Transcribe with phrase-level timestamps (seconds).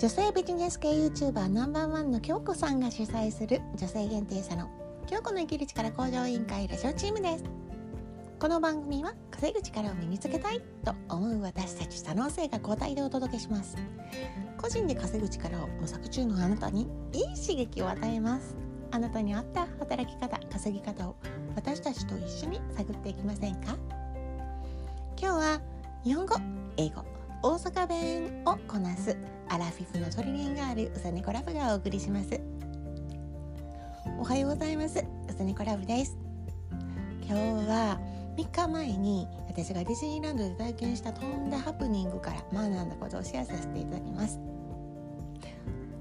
[0.00, 4.68] 女性ビジネス系 YouTuber ナンバーワンの京子さんが主催する女性限定サロン。
[5.08, 7.44] 京子の生きる力向上委員会ラジオチームです。
[8.38, 13.76] この番組は稼ぐ力を身につけたいと思う私たち可能性が交代でお届けします。
[14.56, 18.56] 個人で稼ぐ力を模索中のあなたにいい刺激を与えます。
[18.92, 21.16] あなたに合った働き方稼ぎ方を
[21.56, 23.76] 私たちと一緒に探っていきませんか？
[25.20, 25.60] 今日は
[26.04, 26.36] 日本語
[26.76, 27.04] 英語
[27.42, 29.16] 大阪弁をこなす
[29.50, 32.38] アラフィフのトリリンガールうさねこラブがお送りします。
[34.18, 34.98] おはようございます。
[34.98, 36.18] うさねこラブです。
[37.26, 37.98] 今日は
[38.36, 44.38] 3日前に私がディズニーランドで体験したとんだハプニングから学んだことをシェアさせていただきます。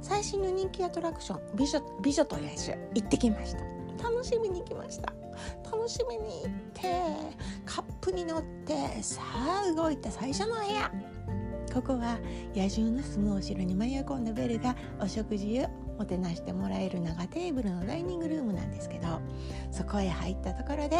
[0.01, 3.59] 最新の人気アトラクション美女美女と野獣行ってきました。
[4.03, 5.13] 楽しみに来ました。
[5.63, 6.81] 楽しみに行って
[7.65, 10.91] カップに乗ってさあ動いた最初の部屋。
[11.73, 12.17] ここは
[12.55, 19.19] 野獣の住むお城に迷い込んだベルがお食事をもてなしてもらえる長テーブルのダイニングルームなんですけど
[19.71, 20.97] そこへ入ったところで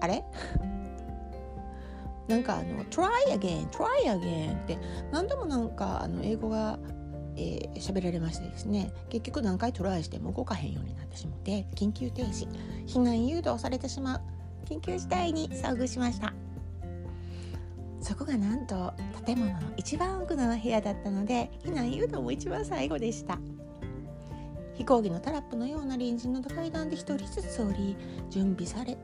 [0.00, 0.22] あれ？
[2.28, 3.08] なんかあの「try
[3.38, 4.78] again try again」って
[5.10, 6.78] 何度もなんかあの英語が
[7.40, 8.92] えー、喋られましてですね。
[9.10, 12.48] 結局何回トライしても動かへんようになってしまって緊急停止。
[12.88, 14.20] 避難誘導されてしまう。
[14.64, 16.34] 緊急事態に遭遇しました。
[18.08, 18.94] そこがなんと
[19.26, 23.38] 建物の一番奥の部屋だったので避難誘導も一番最後でした。
[24.72, 27.96] 飛行機のタラップのような隣人の階段で一人ずつ降り
[28.30, 28.96] 準備され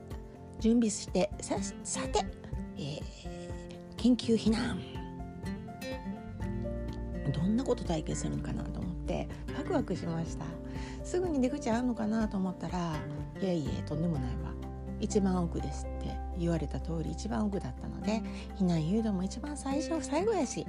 [0.59, 2.25] 準備してささて、
[2.79, 3.01] えー、
[3.99, 4.81] 緊急避難。
[7.31, 10.47] どんなこと体験するのかなと思ってワクワクしました。
[11.05, 12.97] すぐに出口あるのかなと思ったら
[13.43, 14.55] いやいやとんでもないわ。
[14.99, 16.23] 一番奥ですって。
[16.39, 18.23] 言われた通り一番奥だったので
[18.59, 20.67] 避難誘導も一番最初最後やし、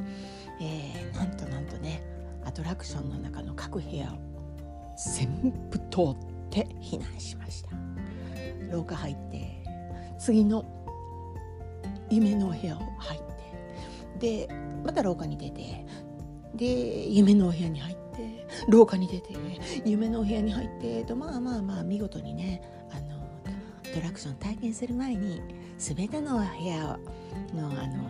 [0.61, 2.01] えー、なんとなんとね
[2.45, 4.17] アトラクションの中の各部屋を
[4.97, 6.16] 全部通っ
[6.50, 7.69] て避難しました。
[8.72, 9.63] 廊下入って
[10.19, 10.66] 次の
[12.09, 13.22] 夢のお部屋を入っ
[14.19, 14.50] てで
[14.84, 15.85] また廊下に出て
[16.56, 19.34] で夢のお部屋に入って廊下に出て
[19.84, 23.04] 夢のお部屋に入ってとまあまあまあ見事にねあの
[23.95, 25.41] トラクション体験する前に
[25.78, 27.00] 全ての部屋
[27.53, 28.03] のあの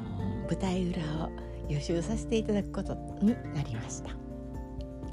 [0.50, 1.30] 舞台裏を
[1.70, 4.10] 予習させていただくことになりました。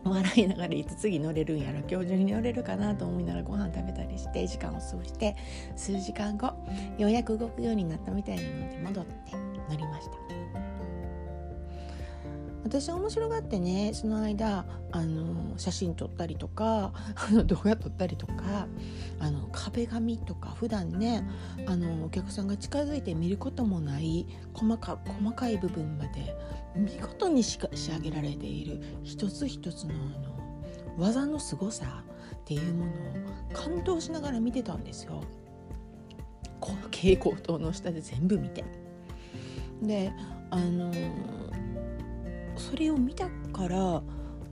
[0.03, 5.37] 笑いながらいつ次乗れるんやろ今日中に乗れるかなと思いながらご飯食べたりして時間を過ごして
[5.77, 6.55] 数時間後
[6.99, 9.12] ようやく動くようになったみたいなので戻って
[9.69, 10.72] 乗りました。
[12.65, 18.67] 私面白がってねその間あの写真撮ったりとかあの動画撮ったりとか
[19.19, 21.28] あの壁紙とか普段ね
[21.67, 26.37] あのお客さんが近づいて見ることもない細か細かい部分まで
[26.77, 30.33] 見事に仕上げられている一つ一つのあの
[30.99, 32.95] 技のすごさっていうものを
[33.53, 35.22] 感動しながら見てたんですよ。
[36.61, 38.65] この蛍光灯の下で全部見て。
[39.83, 40.12] で
[40.51, 40.93] あの
[42.57, 44.03] それを見たから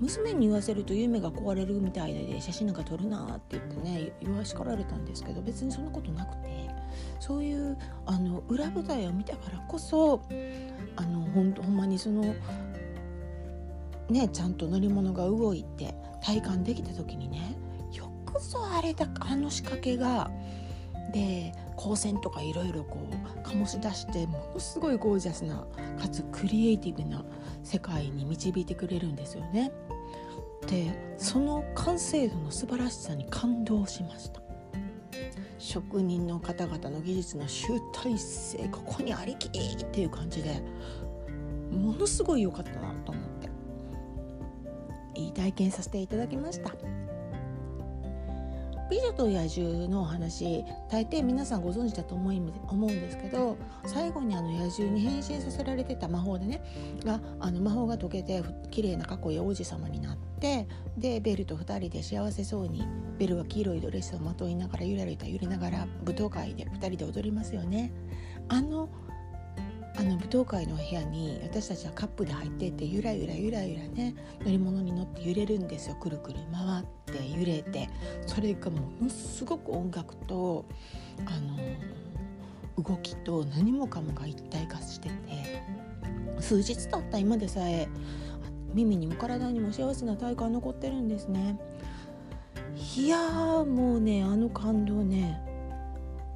[0.01, 6.71] 娘に言わせると夢が壊れるみたいで写真なんか撮るなって言ってね言わしかられたんですけど別にそんなことなくて
[7.19, 10.23] そういうあの裏舞台を見たからこそ
[10.97, 12.35] あのほんほんまにその
[14.09, 17.57] ねちゃんと乗り物が動いて体感できた時にね
[17.93, 20.31] よくぞあれだあの仕掛けが
[21.13, 25.67] で光線とかいろいろこう醸し出してものすごいゴージャスな
[26.01, 27.25] かつクリエイティブな
[27.63, 29.73] 世界に導いてくれるんですよね。
[30.67, 34.41] でその完成度の素晴らしさに感動しました。
[35.59, 40.63] 職人の方々の技術の集大成ここにありきっていう感じで
[41.71, 43.25] ものすごい良かったなと思っ
[45.15, 46.75] ていい体験させていただきました。
[48.91, 53.57] 美女と野獣のお話大抵皆さんご存知だと思い思うんですけど
[53.87, 56.61] 最後にあの野獣に変身させられてた魔法でね
[57.05, 58.43] があの魔法が解けて
[58.73, 60.67] 綺麗な過去や王子様になって
[60.99, 62.85] でベルと2人で幸せそうに
[63.17, 67.93] ベルは黄色いドレスをまといながらゆらゆら揺れながら舞踏会で2人で踊りますよね。
[68.49, 68.89] あの
[69.97, 77.89] あの舞踏会の部屋に私たちはカップで入っていってゆらゆらゆらゆらね乗り物に乗って揺れるんですよくるくる回って揺れて
[78.27, 80.65] それがものすごく音楽と
[81.27, 85.15] あの動きと何もかもが一体化してて
[86.41, 87.89] 数日経った今でさえ
[88.73, 91.59] 耳にも体にも幸せな体感残ってるんですね。
[92.97, 95.41] いやーもうねあの感動ね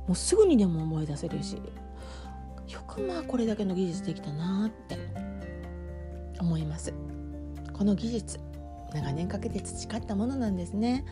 [0.06, 1.56] もうすぐにでも思い出せるし
[2.68, 4.98] よくまあこれだけの技術できたなって
[6.40, 6.92] 思います。
[7.72, 8.38] この技術
[8.94, 11.04] 長年かけて培ったものなんですね。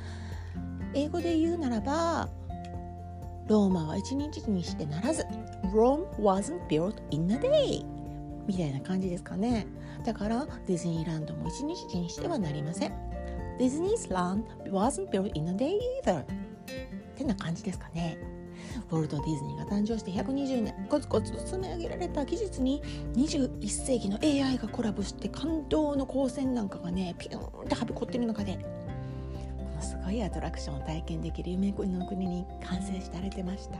[0.95, 2.29] 英語で言うならば
[3.49, 5.25] ローマは一日にしてならず
[5.75, 7.85] Rome wasn't built in a day
[8.47, 9.67] みたいな感じですかね。
[10.05, 12.93] だからディズニーランドも一日にしてはなりません。
[13.59, 16.25] Disney's land wasn't built in a day either っ
[17.17, 18.19] てな感じですかね。
[18.91, 22.83] ウォルト・ディズニーが誕生して120年コツコツ積み上げられた技術に
[23.15, 33.79] 21世紀の AI がコラボして感動の光線なんかがねピューンってはびこってる中でものすごいアトラクションを体験できる夢の国に完成されてました。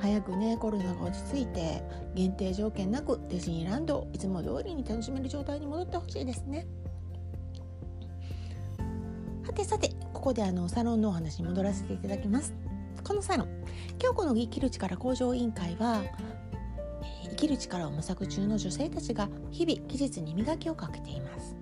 [0.00, 1.82] 早くねコロナが落ち着いて
[2.14, 6.66] 限定条件なくディズニーランドをいつも通りに楽しめる状態に戻ってほしいですね。
[9.44, 12.54] さてさてここであのサロンのお話に戻らせていただきます。
[13.06, 13.48] このサロン。
[14.00, 16.02] 京子の生きる力向上委員会は
[17.22, 21.54] 生きる力を模索中の女性たちが日々技術に磨きをかけています。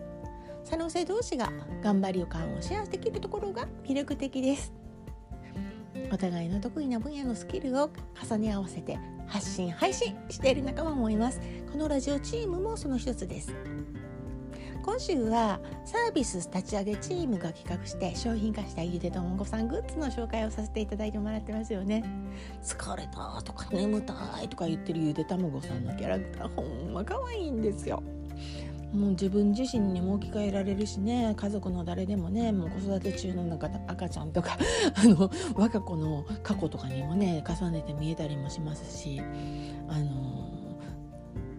[0.64, 1.52] サロン生同士が
[1.82, 4.73] 頑張りを感をシェアできるところが魅力的です。
[6.11, 7.91] お互いの得意な分野のスキルを
[8.26, 11.41] 重ね合わせて発信配信している仲間もいます。
[11.70, 13.55] このラジオチームもその一つです。
[14.85, 22.05] 今週はサービス立ち上げチームが企画して商品化したゆで卵さんグッズの紹介をさせていただいてもらってますよね。
[22.63, 28.03] 疲れたとか眠たいとか言ってるゆで卵さんのキャラクターほんま可愛いんですよ。
[28.93, 31.33] もう自分自身にも置き換えられるしね。
[31.35, 34.59] 家族の誰でもねもう子育て中のなんか赤ちゃんとか
[35.03, 39.23] あの我が子の過去とかにもね重ねて見えたりもしますし
[39.89, 40.64] あの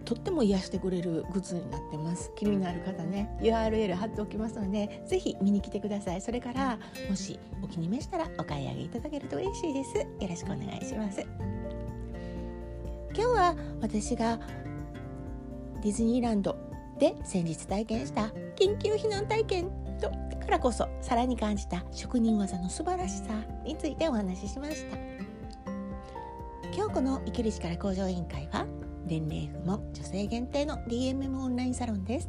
[0.06, 2.32] とっても癒してくれるグッズになってます。
[2.36, 6.20] 気になる方ね URL 貼っておきますのでぜひ見に来てください。
[6.20, 6.78] それから
[7.10, 9.98] もしお気に召したらお買い上げいただけると嬉しいです。
[9.98, 11.20] よろしくお願いします。
[13.14, 14.38] 今日は私が
[15.82, 16.56] ディズニーランド
[16.98, 18.26] で先日体験した
[18.56, 19.70] 緊急避難体験
[20.00, 24.96] とからこそさらに感じた職人技の素晴らしさについてお話ししました。
[26.72, 28.66] 今日この生きる力向上委員会は
[29.06, 32.28] 年齢不問女性限定の DMM オンラインサロンです。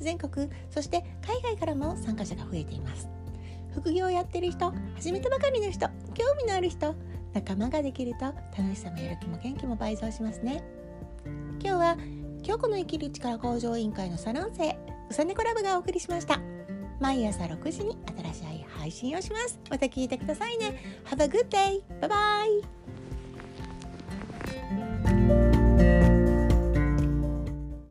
[0.00, 3.08] 全国そして海外からも参加者が増えています。
[3.72, 6.94] 副業をやってる人始めたばかりの人興味のある人
[7.34, 8.24] 仲間ができると
[8.56, 10.62] 楽しさもやる気も元気も倍増しますね。
[11.62, 11.96] 今日は
[12.42, 14.70] 京子の生きる力向上委員会のサロン生
[15.10, 16.40] うさねこラブがお送りしました。
[16.98, 17.98] 毎朝6時に
[18.32, 19.60] 新しい配信をします。
[19.70, 20.80] また聞いてくださいね。
[21.04, 21.82] Have a good day!
[22.00, 22.75] バイバイ